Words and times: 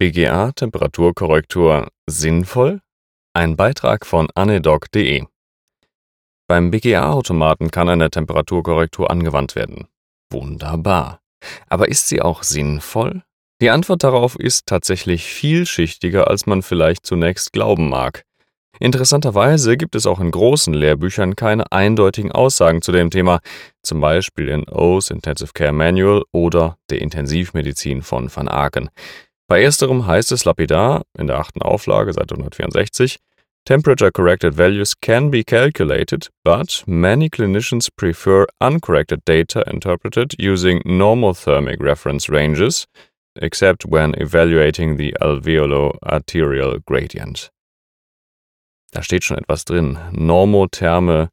BGA 0.00 0.50
Temperaturkorrektur 0.50 1.88
sinnvoll? 2.10 2.80
Ein 3.32 3.54
Beitrag 3.54 4.04
von 4.04 4.26
anedoc.de 4.34 5.24
Beim 6.48 6.72
BGA-Automaten 6.72 7.70
kann 7.70 7.88
eine 7.88 8.10
Temperaturkorrektur 8.10 9.08
angewandt 9.08 9.54
werden. 9.54 9.86
Wunderbar. 10.32 11.20
Aber 11.68 11.86
ist 11.88 12.08
sie 12.08 12.20
auch 12.20 12.42
sinnvoll? 12.42 13.22
Die 13.60 13.70
Antwort 13.70 14.02
darauf 14.02 14.34
ist 14.36 14.66
tatsächlich 14.66 15.26
vielschichtiger, 15.26 16.28
als 16.28 16.46
man 16.46 16.62
vielleicht 16.62 17.06
zunächst 17.06 17.52
glauben 17.52 17.88
mag. 17.88 18.24
Interessanterweise 18.80 19.76
gibt 19.76 19.94
es 19.94 20.06
auch 20.06 20.18
in 20.18 20.32
großen 20.32 20.74
Lehrbüchern 20.74 21.36
keine 21.36 21.70
eindeutigen 21.70 22.32
Aussagen 22.32 22.82
zu 22.82 22.90
dem 22.90 23.10
Thema, 23.10 23.38
zum 23.82 24.00
Beispiel 24.00 24.48
in 24.48 24.68
O's 24.68 25.10
Intensive 25.10 25.52
Care 25.54 25.72
Manual 25.72 26.24
oder 26.32 26.76
der 26.90 27.00
Intensivmedizin 27.00 28.02
von 28.02 28.28
Van 28.34 28.48
Aken. 28.48 28.90
Bei 29.46 29.62
ersterem 29.62 30.06
heißt 30.06 30.32
es 30.32 30.44
lapidar 30.44 31.02
in 31.18 31.26
der 31.26 31.38
achten 31.38 31.62
Auflage, 31.62 32.12
Seite 32.12 32.34
164, 32.34 33.18
Temperature 33.66 34.12
corrected 34.12 34.54
values 34.54 34.94
can 34.94 35.30
be 35.30 35.42
calculated, 35.42 36.28
but 36.44 36.84
many 36.86 37.30
clinicians 37.30 37.88
prefer 37.88 38.46
uncorrected 38.60 39.24
data 39.24 39.64
interpreted 39.66 40.34
using 40.38 40.80
normothermic 40.84 41.80
reference 41.80 42.28
ranges, 42.28 42.86
except 43.40 43.86
when 43.86 44.14
evaluating 44.20 44.98
the 44.98 45.16
alveolo-arterial 45.18 46.80
gradient. 46.86 47.50
Da 48.92 49.02
steht 49.02 49.24
schon 49.24 49.38
etwas 49.38 49.64
drin. 49.64 49.98
Normotherme 50.12 51.30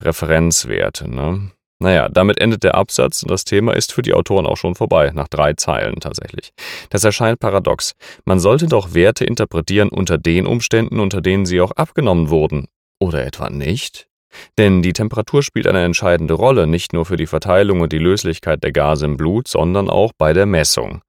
Referenzwerte. 0.00 1.08
Ne? 1.08 1.50
Naja, 1.84 2.08
damit 2.08 2.40
endet 2.40 2.64
der 2.64 2.76
Absatz 2.76 3.22
und 3.22 3.30
das 3.30 3.44
Thema 3.44 3.74
ist 3.74 3.92
für 3.92 4.00
die 4.00 4.14
Autoren 4.14 4.46
auch 4.46 4.56
schon 4.56 4.74
vorbei, 4.74 5.10
nach 5.12 5.28
drei 5.28 5.52
Zeilen 5.52 6.00
tatsächlich. 6.00 6.54
Das 6.88 7.04
erscheint 7.04 7.40
paradox. 7.40 7.92
Man 8.24 8.40
sollte 8.40 8.68
doch 8.68 8.94
Werte 8.94 9.26
interpretieren 9.26 9.90
unter 9.90 10.16
den 10.16 10.46
Umständen, 10.46 10.98
unter 10.98 11.20
denen 11.20 11.44
sie 11.44 11.60
auch 11.60 11.72
abgenommen 11.72 12.30
wurden. 12.30 12.68
Oder 13.00 13.26
etwa 13.26 13.50
nicht? 13.50 14.06
Denn 14.56 14.80
die 14.80 14.94
Temperatur 14.94 15.42
spielt 15.42 15.66
eine 15.66 15.84
entscheidende 15.84 16.32
Rolle, 16.32 16.66
nicht 16.66 16.94
nur 16.94 17.04
für 17.04 17.18
die 17.18 17.26
Verteilung 17.26 17.82
und 17.82 17.92
die 17.92 17.98
Löslichkeit 17.98 18.64
der 18.64 18.72
Gase 18.72 19.04
im 19.04 19.18
Blut, 19.18 19.46
sondern 19.46 19.90
auch 19.90 20.12
bei 20.16 20.32
der 20.32 20.46
Messung. 20.46 21.02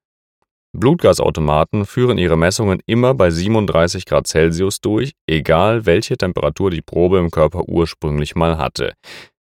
Blutgasautomaten 0.74 1.86
führen 1.86 2.18
ihre 2.18 2.38
Messungen 2.38 2.82
immer 2.86 3.14
bei 3.14 3.30
37 3.30 4.04
Grad 4.04 4.28
Celsius 4.28 4.82
durch, 4.82 5.14
egal 5.26 5.86
welche 5.86 6.18
Temperatur 6.18 6.70
die 6.70 6.82
Probe 6.82 7.20
im 7.20 7.32
Körper 7.32 7.70
ursprünglich 7.70 8.36
mal 8.36 8.58
hatte. 8.58 8.92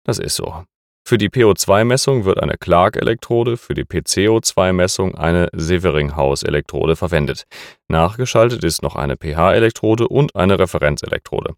Das 0.05 0.19
ist 0.19 0.35
so. 0.35 0.65
Für 1.13 1.19
die 1.19 1.29
PO2-Messung 1.29 2.25
wird 2.25 2.43
eine 2.43 2.57
Clark-Elektrode, 2.57 3.59
für 3.59 3.75
die 3.75 3.85
PCO2-Messung 3.85 5.15
eine 5.15 5.51
Severinghaus-Elektrode 5.53 6.97
verwendet. 6.97 7.45
Nachgeschaltet 7.87 8.65
ist 8.65 8.81
noch 8.81 8.97
eine 8.97 9.19
pH-Elektrode 9.19 10.09
und 10.09 10.35
eine 10.35 10.59
Referenzelektrode. 10.59 11.55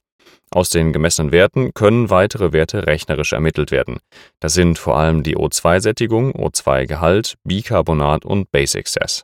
Aus 0.51 0.71
den 0.71 0.93
gemessenen 0.93 1.31
Werten 1.31 1.73
können 1.73 2.11
weitere 2.11 2.53
Werte 2.53 2.89
rechnerisch 2.89 3.33
ermittelt 3.33 3.71
werden. 3.71 4.01
Das 4.41 4.55
sind 4.55 4.77
vor 4.77 4.97
allem 4.97 5.23
die 5.23 5.37
O2-Sättigung, 5.37 6.33
O2-Gehalt, 6.33 7.37
Bicarbonat 7.45 8.25
und 8.25 8.51
Basic 8.51 8.89
Cess. 8.89 9.23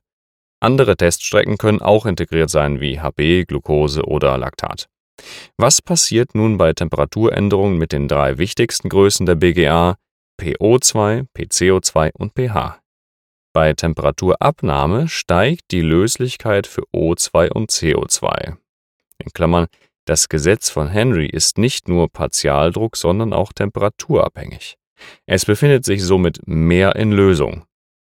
Andere 0.61 0.97
Teststrecken 0.97 1.59
können 1.59 1.83
auch 1.83 2.07
integriert 2.07 2.51
sein 2.51 2.81
wie 2.81 3.01
HB, 3.01 3.47
Glucose 3.49 4.05
oder 4.05 4.39
Laktat. 4.39 4.87
Was 5.57 5.83
passiert 5.83 6.37
nun 6.37 6.57
bei 6.57 6.73
Temperaturänderungen 6.73 7.79
mit 7.79 7.91
den 7.91 8.07
drei 8.07 8.39
wichtigsten 8.39 8.89
Größen 8.89 9.27
der 9.27 9.35
BGA 9.35 9.97
PO2, 10.41 11.27
PCO2 11.37 12.13
und 12.15 12.33
pH. 12.33 12.81
Bei 13.53 13.75
Temperaturabnahme 13.75 15.09
steigt 15.09 15.71
die 15.71 15.83
Löslichkeit 15.83 16.67
für 16.67 16.83
O2 16.95 17.51
und 17.51 17.71
CO2. 17.71 18.57
In 19.19 19.33
Klammern, 19.35 19.67
das 20.07 20.31
Gesetz 20.31 20.71
von 20.71 20.89
Henry 20.89 21.27
ist 21.27 21.59
nicht 21.59 21.89
nur 21.89 22.09
Partialdruck, 22.11 22.97
sondern 22.97 23.35
auch 23.35 23.53
temperaturabhängig. 23.53 24.77
Es 25.27 25.45
befindet 25.45 25.85
sich 25.85 26.03
somit 26.03 26.41
mehr 26.47 26.97
in 26.97 27.13
Lösung. 27.13 27.65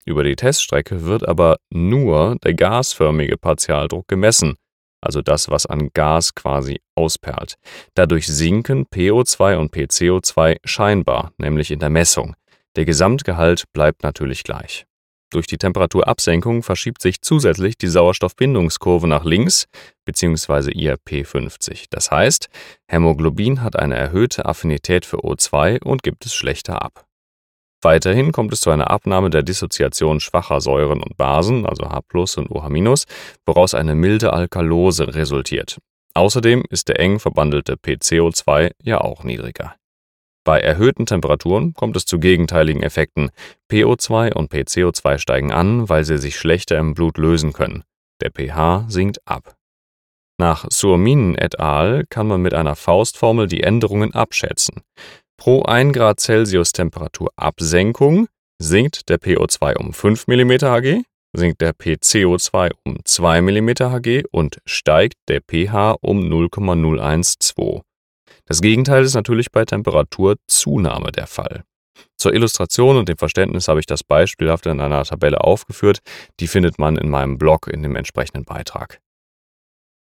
Über 0.05 0.23
die 0.23 0.37
Teststrecke 0.37 1.05
wird 1.05 1.27
aber 1.27 1.57
nur 1.71 2.37
der 2.45 2.55
gasförmige 2.55 3.37
Partialdruck 3.39 4.07
gemessen, 4.09 4.57
also 5.01 5.23
das, 5.23 5.51
was 5.51 5.67
an 5.67 5.91
Gas 5.95 6.35
quasi 6.35 6.81
ausperlt. 6.95 7.57
Dadurch 7.95 8.27
sinken 8.27 8.87
PO2 8.87 9.57
und 9.57 9.75
PCO2 9.75 10.59
scheinbar, 10.65 11.33
nämlich 11.39 11.71
in 11.71 11.79
der 11.79 11.91
Messung. 11.91 12.37
Der 12.77 12.85
Gesamtgehalt 12.85 13.65
bleibt 13.73 14.03
natürlich 14.03 14.45
gleich. 14.45 14.87
Durch 15.33 15.47
die 15.47 15.59
Temperaturabsenkung 15.59 16.65
verschiebt 16.65 17.01
sich 17.01 17.23
zusätzlich 17.23 17.79
die 17.79 17.87
Sauerstoffbindungskurve 17.87 19.07
nach 19.07 19.25
links 19.25 19.67
bzw. 20.05 20.73
IRP50. 20.73 21.85
Das 21.89 22.11
heißt, 22.11 22.49
Hämoglobin 22.89 23.63
hat 23.63 23.77
eine 23.77 23.97
erhöhte 23.97 24.47
Affinität 24.47 25.07
für 25.07 25.19
O2 25.19 25.85
und 25.85 26.03
gibt 26.03 26.27
es 26.27 26.35
schlechter 26.35 26.83
ab. 26.83 27.07
Weiterhin 27.83 28.33
kommt 28.33 28.53
es 28.53 28.61
zu 28.61 28.71
einer 28.71 28.91
Abnahme 28.91 29.31
der 29.31 29.43
Dissoziation 29.43 30.21
schwacher 30.21 30.61
Säuren 30.61 31.03
und 31.03 31.17
Basen, 31.17 31.65
also 31.65 31.89
H+ 31.89 32.01
und 32.37 32.51
OH-, 32.51 33.05
woraus 33.47 33.75
eine 33.75 33.95
milde 33.95 34.33
Alkalose 34.33 35.15
resultiert. 35.15 35.79
Außerdem 36.15 36.65
ist 36.69 36.89
der 36.89 37.01
eng 37.01 37.21
verbandelte 37.21 37.75
PCO2 37.75 38.73
ja 38.83 39.01
auch 39.01 39.25
niedriger. 39.25 39.77
Bei 40.45 40.61
erhöhten 40.61 41.07
Temperaturen 41.07 41.75
kommt 41.75 41.97
es 41.97 42.07
zu 42.07 42.19
gegenteiligen 42.19 42.83
Effekten. 42.83 43.31
PO2 43.71 44.33
und 44.33 44.53
PCO2 44.53 45.19
steigen 45.19 45.53
an, 45.53 45.89
weil 45.89 46.05
sie 46.05 46.19
sich 46.19 46.37
schlechter 46.37 46.79
im 46.79 46.95
Blut 46.95 47.19
lösen 47.19 47.53
können. 47.53 47.85
Der 48.21 48.31
pH 48.31 48.87
sinkt 48.89 49.27
ab. 49.27 49.55
Nach 50.39 50.67
Surminen 50.71 51.37
et 51.37 51.61
al. 51.61 52.05
kann 52.09 52.27
man 52.27 52.41
mit 52.41 52.55
einer 52.55 52.75
Faustformel 52.75 53.47
die 53.47 53.63
Änderungen 53.63 54.15
abschätzen. 54.15 54.83
Pro 55.41 55.63
1 55.63 55.95
Grad 55.95 56.21
Celsius 56.21 56.73
Temperaturabsenkung 56.73 58.29
sinkt 58.61 59.09
der 59.09 59.19
PO2 59.19 59.75
um 59.79 59.95
5 59.95 60.27
mm 60.27 60.51
Hg, 60.61 61.03
sinkt 61.33 61.63
der 61.63 61.73
PCO2 61.73 62.73
um 62.85 62.99
2 63.03 63.41
mm 63.41 63.69
Hg 63.71 64.25
und 64.33 64.59
steigt 64.67 65.15
der 65.29 65.41
pH 65.41 65.97
um 66.03 66.29
0,012. 66.29 67.81
Das 68.45 68.61
Gegenteil 68.61 69.03
ist 69.03 69.15
natürlich 69.15 69.51
bei 69.51 69.65
Temperaturzunahme 69.65 71.11
der 71.11 71.27
Fall. 71.27 71.65
Zur 72.19 72.35
Illustration 72.35 72.99
und 72.99 73.09
dem 73.09 73.17
Verständnis 73.17 73.67
habe 73.67 73.81
ich 73.81 73.87
das 73.87 74.05
beispielhaft 74.05 74.67
in 74.67 74.79
einer 74.79 75.05
Tabelle 75.05 75.41
aufgeführt, 75.43 76.01
die 76.39 76.49
findet 76.49 76.79
man 76.79 76.99
in 76.99 77.09
meinem 77.09 77.39
Blog 77.39 77.67
in 77.67 77.83
dem 77.83 77.97
entsprechenden 77.97 78.45
Beitrag. 78.45 79.01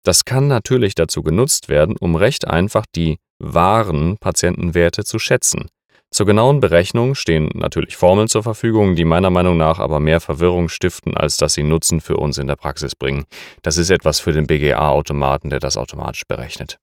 Das 0.04 0.24
kann 0.24 0.48
natürlich 0.48 0.94
dazu 0.94 1.22
genutzt 1.22 1.68
werden, 1.68 1.98
um 1.98 2.16
recht 2.16 2.46
einfach 2.48 2.86
die 2.96 3.18
wahren 3.38 4.16
Patientenwerte 4.18 5.04
zu 5.04 5.18
schätzen. 5.18 5.68
Zur 6.10 6.24
genauen 6.24 6.60
Berechnung 6.60 7.14
stehen 7.14 7.50
natürlich 7.52 7.96
Formeln 7.96 8.28
zur 8.28 8.42
Verfügung, 8.42 8.96
die 8.96 9.04
meiner 9.04 9.28
Meinung 9.28 9.58
nach 9.58 9.78
aber 9.78 10.00
mehr 10.00 10.20
Verwirrung 10.20 10.70
stiften, 10.70 11.16
als 11.16 11.36
dass 11.36 11.52
sie 11.52 11.62
Nutzen 11.62 12.00
für 12.00 12.16
uns 12.16 12.38
in 12.38 12.46
der 12.46 12.56
Praxis 12.56 12.96
bringen. 12.96 13.24
Das 13.62 13.76
ist 13.76 13.90
etwas 13.90 14.18
für 14.18 14.32
den 14.32 14.46
BGA-Automaten, 14.46 15.50
der 15.50 15.58
das 15.58 15.76
automatisch 15.76 16.24
berechnet. 16.26 16.78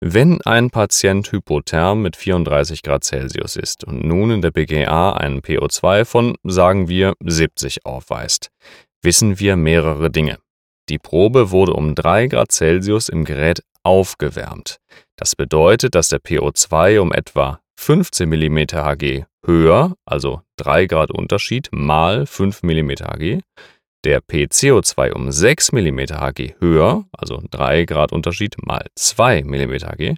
Wenn 0.00 0.42
ein 0.42 0.68
Patient 0.68 1.32
hypotherm 1.32 2.02
mit 2.02 2.16
34 2.16 2.82
Grad 2.82 3.04
Celsius 3.04 3.56
ist 3.56 3.84
und 3.84 4.04
nun 4.04 4.30
in 4.30 4.42
der 4.42 4.50
BGA 4.50 5.14
einen 5.14 5.40
PO2 5.40 6.04
von, 6.04 6.34
sagen 6.44 6.88
wir, 6.88 7.14
70 7.24 7.86
aufweist, 7.86 8.50
wissen 9.00 9.38
wir 9.38 9.56
mehrere 9.56 10.10
Dinge. 10.10 10.36
Die 10.90 10.98
Probe 10.98 11.50
wurde 11.50 11.72
um 11.72 11.94
3 11.94 12.26
Grad 12.26 12.52
Celsius 12.52 13.08
im 13.08 13.24
Gerät 13.24 13.62
aufgewärmt. 13.84 14.78
Das 15.16 15.36
bedeutet, 15.36 15.94
dass 15.94 16.08
der 16.08 16.20
PO2 16.20 16.98
um 16.98 17.12
etwa 17.12 17.60
15 17.78 18.28
mm 18.28 18.58
Hg 18.72 19.26
höher, 19.44 19.94
also 20.04 20.42
3 20.56 20.86
Grad 20.86 21.10
Unterschied 21.10 21.68
mal 21.72 22.26
5 22.26 22.62
mm 22.62 22.90
Hg, 22.90 23.40
der 24.04 24.20
PCO2 24.20 25.12
um 25.12 25.30
6 25.30 25.72
mm 25.72 25.98
Hg 26.10 26.54
höher, 26.60 27.04
also 27.12 27.42
3 27.50 27.84
Grad 27.84 28.12
Unterschied 28.12 28.56
mal 28.64 28.86
2 28.96 29.42
mm 29.42 29.72
Hg, 29.72 30.14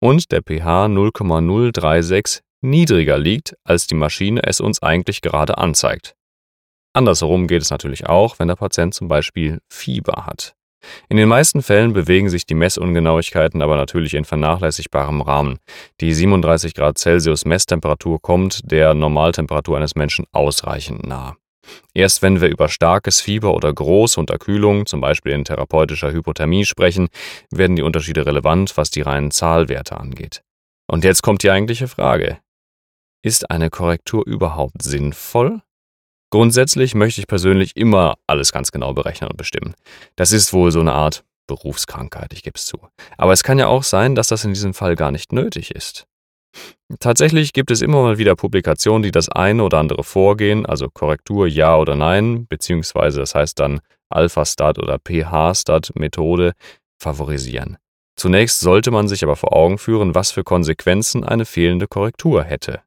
und 0.00 0.32
der 0.32 0.42
pH 0.42 0.88
0,036 0.88 2.42
niedriger 2.62 3.18
liegt, 3.18 3.56
als 3.64 3.86
die 3.86 3.94
Maschine 3.94 4.42
es 4.44 4.60
uns 4.60 4.82
eigentlich 4.82 5.20
gerade 5.20 5.58
anzeigt. 5.58 6.14
Andersherum 6.92 7.46
geht 7.46 7.62
es 7.62 7.70
natürlich 7.70 8.06
auch, 8.06 8.38
wenn 8.38 8.48
der 8.48 8.56
Patient 8.56 8.94
zum 8.94 9.08
Beispiel 9.08 9.60
Fieber 9.68 10.26
hat. 10.26 10.54
In 11.08 11.16
den 11.16 11.28
meisten 11.28 11.62
Fällen 11.62 11.92
bewegen 11.92 12.30
sich 12.30 12.46
die 12.46 12.54
Messungenauigkeiten 12.54 13.62
aber 13.62 13.76
natürlich 13.76 14.14
in 14.14 14.24
vernachlässigbarem 14.24 15.20
Rahmen. 15.20 15.58
Die 16.00 16.12
37 16.12 16.74
Grad 16.74 16.98
Celsius 16.98 17.44
Messtemperatur 17.44 18.20
kommt 18.20 18.70
der 18.70 18.94
Normaltemperatur 18.94 19.76
eines 19.76 19.94
Menschen 19.94 20.26
ausreichend 20.32 21.06
nah. 21.06 21.36
Erst 21.94 22.22
wenn 22.22 22.40
wir 22.40 22.48
über 22.48 22.68
starkes 22.68 23.20
Fieber 23.20 23.54
oder 23.54 23.72
große 23.72 24.18
Unterkühlung, 24.18 24.86
zum 24.86 25.00
Beispiel 25.00 25.32
in 25.32 25.44
therapeutischer 25.44 26.12
Hypothermie, 26.12 26.64
sprechen, 26.64 27.08
werden 27.50 27.76
die 27.76 27.82
Unterschiede 27.82 28.26
relevant, 28.26 28.76
was 28.76 28.90
die 28.90 29.02
reinen 29.02 29.30
Zahlwerte 29.30 29.98
angeht. 29.98 30.42
Und 30.86 31.04
jetzt 31.04 31.22
kommt 31.22 31.42
die 31.42 31.50
eigentliche 31.50 31.88
Frage. 31.88 32.38
Ist 33.22 33.50
eine 33.50 33.70
Korrektur 33.70 34.26
überhaupt 34.26 34.82
sinnvoll? 34.82 35.60
Grundsätzlich 36.30 36.94
möchte 36.94 37.20
ich 37.20 37.26
persönlich 37.26 37.76
immer 37.76 38.14
alles 38.26 38.52
ganz 38.52 38.70
genau 38.70 38.94
berechnen 38.94 39.30
und 39.30 39.36
bestimmen. 39.36 39.74
Das 40.16 40.32
ist 40.32 40.52
wohl 40.52 40.70
so 40.70 40.80
eine 40.80 40.92
Art 40.92 41.24
Berufskrankheit, 41.48 42.32
ich 42.32 42.44
gebe 42.44 42.56
es 42.56 42.66
zu. 42.66 42.78
Aber 43.18 43.32
es 43.32 43.42
kann 43.42 43.58
ja 43.58 43.66
auch 43.66 43.82
sein, 43.82 44.14
dass 44.14 44.28
das 44.28 44.44
in 44.44 44.54
diesem 44.54 44.72
Fall 44.72 44.94
gar 44.94 45.10
nicht 45.10 45.32
nötig 45.32 45.72
ist. 45.72 46.06
Tatsächlich 46.98 47.52
gibt 47.52 47.70
es 47.70 47.82
immer 47.82 48.02
mal 48.02 48.18
wieder 48.18 48.34
Publikationen, 48.36 49.02
die 49.02 49.10
das 49.10 49.28
eine 49.28 49.62
oder 49.62 49.78
andere 49.78 50.04
Vorgehen, 50.04 50.66
also 50.66 50.88
Korrektur 50.88 51.46
ja 51.46 51.76
oder 51.76 51.96
nein, 51.96 52.46
beziehungsweise 52.48 53.20
das 53.20 53.34
heißt 53.34 53.58
dann 53.58 53.80
Alpha-Stat 54.08 54.78
oder 54.78 54.98
pH-Stat-Methode, 54.98 56.52
favorisieren. 57.00 57.76
Zunächst 58.16 58.60
sollte 58.60 58.90
man 58.90 59.08
sich 59.08 59.22
aber 59.22 59.36
vor 59.36 59.54
Augen 59.54 59.78
führen, 59.78 60.14
was 60.14 60.30
für 60.32 60.44
Konsequenzen 60.44 61.24
eine 61.24 61.46
fehlende 61.46 61.86
Korrektur 61.86 62.42
hätte. 62.42 62.82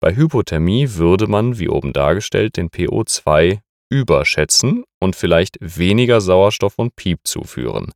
Bei 0.00 0.14
Hypothermie 0.14 0.94
würde 0.94 1.26
man, 1.26 1.58
wie 1.58 1.68
oben 1.68 1.92
dargestellt, 1.92 2.56
den 2.56 2.70
PO2 2.70 3.60
überschätzen 3.90 4.84
und 5.00 5.16
vielleicht 5.16 5.56
weniger 5.60 6.20
Sauerstoff 6.20 6.78
und 6.78 6.96
Piep 6.96 7.20
zuführen. 7.24 7.92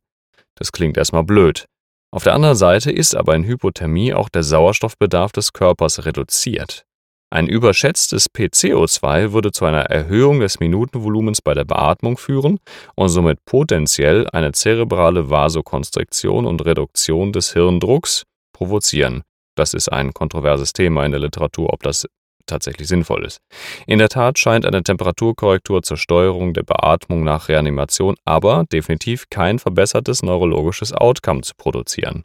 Das 0.55 0.71
klingt 0.71 0.97
erstmal 0.97 1.23
blöd. 1.23 1.65
Auf 2.11 2.23
der 2.23 2.33
anderen 2.33 2.55
Seite 2.55 2.91
ist 2.91 3.15
aber 3.15 3.35
in 3.35 3.43
Hypothermie 3.43 4.13
auch 4.13 4.29
der 4.29 4.43
Sauerstoffbedarf 4.43 5.31
des 5.31 5.53
Körpers 5.53 6.05
reduziert. 6.05 6.85
Ein 7.29 7.47
überschätztes 7.47 8.29
PCO2 8.29 9.33
würde 9.33 9.51
zu 9.51 9.65
einer 9.65 9.81
Erhöhung 9.81 10.39
des 10.39 10.59
Minutenvolumens 10.59 11.41
bei 11.41 11.53
der 11.53 11.65
Beatmung 11.65 12.17
führen 12.17 12.59
und 12.95 13.09
somit 13.09 13.43
potenziell 13.43 14.29
eine 14.31 14.53
zerebrale 14.53 15.29
Vasokonstriktion 15.29 16.45
und 16.45 16.63
Reduktion 16.65 17.33
des 17.33 17.51
Hirndrucks 17.51 18.23
provozieren. 18.53 19.23
Das 19.55 19.73
ist 19.73 19.91
ein 19.91 20.13
kontroverses 20.13 20.73
Thema 20.73 21.05
in 21.05 21.11
der 21.11 21.21
Literatur, 21.21 21.73
ob 21.73 21.83
das 21.83 22.07
tatsächlich 22.45 22.87
sinnvoll 22.87 23.25
ist. 23.25 23.39
In 23.87 23.99
der 23.99 24.09
Tat 24.09 24.37
scheint 24.37 24.65
eine 24.65 24.83
Temperaturkorrektur 24.83 25.81
zur 25.81 25.97
Steuerung 25.97 26.53
der 26.53 26.63
Beatmung 26.63 27.23
nach 27.23 27.49
Reanimation 27.49 28.15
aber 28.23 28.65
definitiv 28.71 29.29
kein 29.29 29.59
verbessertes 29.59 30.21
neurologisches 30.21 30.93
Outcome 30.93 31.41
zu 31.41 31.53
produzieren. 31.57 32.23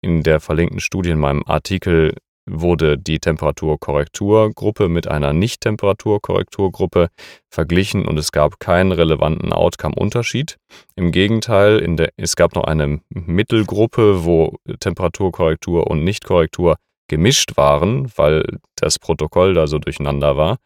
In 0.00 0.22
der 0.22 0.40
verlinkten 0.40 0.80
Studie 0.80 1.10
in 1.10 1.18
meinem 1.18 1.42
Artikel 1.46 2.14
wurde 2.48 2.98
die 2.98 3.18
Temperaturkorrekturgruppe 3.18 4.88
mit 4.88 5.08
einer 5.08 5.32
Nicht-Temperaturkorrekturgruppe 5.32 7.08
verglichen 7.50 8.06
und 8.06 8.18
es 8.18 8.32
gab 8.32 8.60
keinen 8.60 8.92
relevanten 8.92 9.52
Outcome-Unterschied. 9.52 10.58
Im 10.96 11.12
Gegenteil, 11.12 11.80
der, 11.96 12.10
es 12.16 12.36
gab 12.36 12.54
noch 12.54 12.64
eine 12.64 13.00
Mittelgruppe, 13.10 14.24
wo 14.24 14.56
Temperaturkorrektur 14.80 15.86
und 15.86 16.04
Nichtkorrektur 16.04 16.76
gemischt 17.08 17.56
waren, 17.56 18.10
weil 18.16 18.44
das 18.76 18.98
Protokoll 18.98 19.54
da 19.54 19.66
so 19.66 19.78
durcheinander 19.78 20.36
war. 20.36 20.58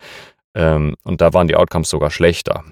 Ähm, 0.54 0.96
und 1.04 1.20
da 1.20 1.32
waren 1.32 1.48
die 1.48 1.56
Outcomes 1.56 1.88
sogar 1.88 2.10
schlechter. 2.10 2.64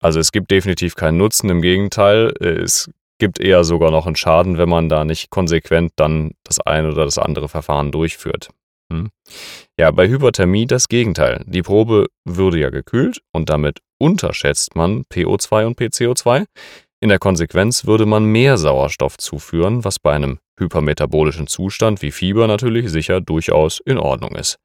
Also 0.00 0.20
es 0.20 0.32
gibt 0.32 0.50
definitiv 0.50 0.94
keinen 0.96 1.16
Nutzen, 1.16 1.48
im 1.48 1.62
Gegenteil, 1.62 2.32
äh, 2.40 2.60
es 2.60 2.90
gibt 3.22 3.38
eher 3.38 3.62
sogar 3.62 3.92
noch 3.92 4.06
einen 4.06 4.16
Schaden, 4.16 4.58
wenn 4.58 4.68
man 4.68 4.88
da 4.88 5.04
nicht 5.04 5.30
konsequent 5.30 5.92
dann 5.94 6.32
das 6.42 6.58
eine 6.58 6.90
oder 6.90 7.04
das 7.04 7.18
andere 7.18 7.48
Verfahren 7.48 7.92
durchführt. 7.92 8.48
Hm? 8.92 9.10
Ja, 9.78 9.92
bei 9.92 10.08
Hyperthermie 10.08 10.66
das 10.66 10.88
Gegenteil. 10.88 11.44
Die 11.46 11.62
Probe 11.62 12.06
würde 12.24 12.58
ja 12.58 12.70
gekühlt 12.70 13.22
und 13.32 13.48
damit 13.48 13.78
unterschätzt 14.00 14.74
man 14.74 15.04
PO2 15.04 15.66
und 15.66 15.78
PCO2. 15.78 16.46
In 17.00 17.10
der 17.10 17.20
Konsequenz 17.20 17.86
würde 17.86 18.06
man 18.06 18.24
mehr 18.24 18.58
Sauerstoff 18.58 19.18
zuführen, 19.18 19.84
was 19.84 20.00
bei 20.00 20.12
einem 20.14 20.40
hypermetabolischen 20.58 21.46
Zustand 21.46 22.02
wie 22.02 22.10
Fieber 22.10 22.48
natürlich 22.48 22.90
sicher 22.90 23.20
durchaus 23.20 23.78
in 23.78 23.98
Ordnung 23.98 24.34
ist. 24.34 24.58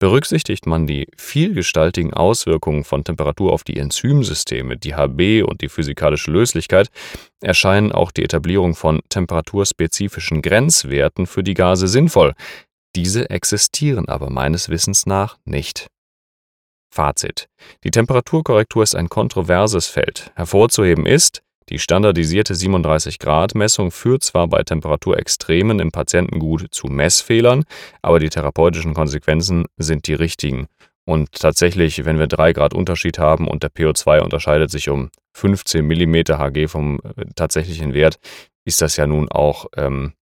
Berücksichtigt 0.00 0.66
man 0.66 0.86
die 0.86 1.08
vielgestaltigen 1.16 2.14
Auswirkungen 2.14 2.84
von 2.84 3.02
Temperatur 3.02 3.52
auf 3.52 3.64
die 3.64 3.78
Enzymsysteme, 3.78 4.76
die 4.76 4.94
HB 4.94 5.42
und 5.42 5.60
die 5.60 5.68
physikalische 5.68 6.30
Löslichkeit, 6.30 6.88
erscheinen 7.40 7.90
auch 7.90 8.12
die 8.12 8.22
Etablierung 8.22 8.76
von 8.76 9.00
temperaturspezifischen 9.08 10.40
Grenzwerten 10.40 11.26
für 11.26 11.42
die 11.42 11.54
Gase 11.54 11.88
sinnvoll. 11.88 12.34
Diese 12.94 13.28
existieren 13.30 14.08
aber 14.08 14.30
meines 14.30 14.68
Wissens 14.68 15.04
nach 15.06 15.38
nicht. 15.44 15.88
Fazit. 16.90 17.48
Die 17.84 17.90
Temperaturkorrektur 17.90 18.82
ist 18.82 18.94
ein 18.94 19.08
kontroverses 19.08 19.88
Feld. 19.88 20.32
Hervorzuheben 20.36 21.06
ist, 21.06 21.42
die 21.68 21.78
standardisierte 21.78 22.54
37-Grad-Messung 22.54 23.90
führt 23.90 24.22
zwar 24.22 24.48
bei 24.48 24.62
Temperaturextremen 24.62 25.80
im 25.80 25.92
Patientengut 25.92 26.66
zu 26.70 26.86
Messfehlern, 26.86 27.64
aber 28.00 28.18
die 28.18 28.30
therapeutischen 28.30 28.94
Konsequenzen 28.94 29.66
sind 29.76 30.06
die 30.06 30.14
richtigen. 30.14 30.68
Und 31.04 31.32
tatsächlich, 31.32 32.04
wenn 32.04 32.18
wir 32.18 32.26
3 32.26 32.52
Grad 32.52 32.74
Unterschied 32.74 33.18
haben 33.18 33.48
und 33.48 33.62
der 33.62 33.70
PO2 33.70 34.20
unterscheidet 34.20 34.70
sich 34.70 34.88
um 34.88 35.10
15 35.34 35.86
mm 35.86 36.14
Hg 36.32 36.68
vom 36.68 37.00
äh, 37.16 37.24
tatsächlichen 37.34 37.94
Wert, 37.94 38.18
ist 38.64 38.82
das 38.82 38.96
ja 38.96 39.06
nun 39.06 39.30
auch 39.30 39.66
ähm, 39.76 40.12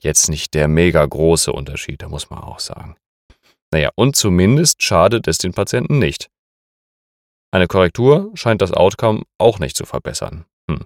jetzt 0.00 0.28
nicht 0.28 0.54
der 0.54 0.68
mega 0.68 1.04
große 1.04 1.52
Unterschied, 1.52 2.02
da 2.02 2.08
muss 2.08 2.30
man 2.30 2.40
auch 2.40 2.60
sagen. 2.60 2.96
Naja, 3.72 3.90
und 3.96 4.14
zumindest 4.14 4.82
schadet 4.82 5.26
es 5.26 5.38
den 5.38 5.52
Patienten 5.52 5.98
nicht. 5.98 6.30
Eine 7.50 7.66
Korrektur 7.66 8.30
scheint 8.34 8.62
das 8.62 8.72
Outcome 8.72 9.22
auch 9.38 9.58
nicht 9.58 9.76
zu 9.76 9.86
verbessern. 9.86 10.44
Hm. 10.68 10.80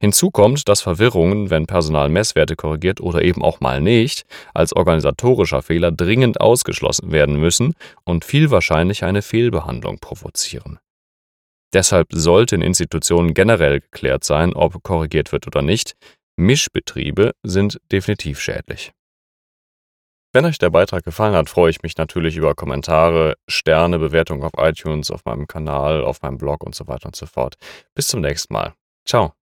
Hinzu 0.00 0.30
kommt, 0.30 0.68
dass 0.68 0.80
Verwirrungen, 0.80 1.50
wenn 1.50 1.66
Personal 1.66 2.08
Messwerte 2.08 2.56
korrigiert 2.56 3.00
oder 3.00 3.22
eben 3.22 3.42
auch 3.42 3.60
mal 3.60 3.80
nicht, 3.80 4.24
als 4.54 4.74
organisatorischer 4.74 5.62
Fehler 5.62 5.92
dringend 5.92 6.40
ausgeschlossen 6.40 7.12
werden 7.12 7.36
müssen 7.38 7.74
und 8.04 8.24
viel 8.24 8.50
wahrscheinlich 8.50 9.04
eine 9.04 9.22
Fehlbehandlung 9.22 9.98
provozieren. 9.98 10.78
Deshalb 11.74 12.08
sollte 12.12 12.54
in 12.54 12.62
Institutionen 12.62 13.34
generell 13.34 13.80
geklärt 13.80 14.24
sein, 14.24 14.54
ob 14.54 14.82
korrigiert 14.82 15.32
wird 15.32 15.46
oder 15.46 15.62
nicht. 15.62 15.94
Mischbetriebe 16.36 17.32
sind 17.42 17.78
definitiv 17.92 18.40
schädlich. 18.40 18.92
Wenn 20.32 20.44
euch 20.44 20.58
der 20.58 20.70
Beitrag 20.70 21.04
gefallen 21.04 21.34
hat, 21.34 21.48
freue 21.48 21.70
ich 21.70 21.82
mich 21.82 21.96
natürlich 21.96 22.36
über 22.36 22.54
Kommentare, 22.54 23.36
Sterne, 23.48 23.98
Bewertungen 23.98 24.42
auf 24.42 24.52
iTunes, 24.58 25.10
auf 25.10 25.24
meinem 25.24 25.46
Kanal, 25.46 26.04
auf 26.04 26.20
meinem 26.22 26.36
Blog 26.36 26.62
und 26.62 26.74
so 26.74 26.86
weiter 26.86 27.06
und 27.06 27.16
so 27.16 27.26
fort. 27.26 27.56
Bis 27.94 28.08
zum 28.08 28.20
nächsten 28.20 28.52
Mal. 28.52 28.74
Ciao. 29.06 29.35